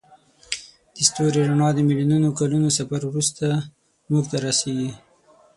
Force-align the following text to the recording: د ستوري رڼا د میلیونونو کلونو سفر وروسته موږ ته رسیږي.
د 0.95 0.97
ستوري 1.07 1.41
رڼا 1.49 1.69
د 1.73 1.79
میلیونونو 1.87 2.29
کلونو 2.39 2.67
سفر 2.77 3.01
وروسته 3.07 3.45
موږ 4.11 4.23
ته 4.31 4.37
رسیږي. 4.45 4.91